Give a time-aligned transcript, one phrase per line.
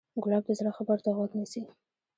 [0.23, 1.61] ګلاب د زړه خبرو ته غوږ نیسي.